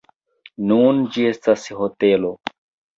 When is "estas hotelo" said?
1.35-2.37